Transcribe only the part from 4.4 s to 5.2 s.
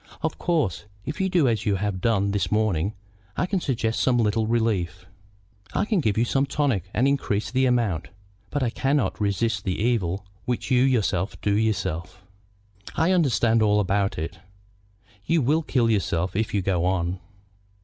relief.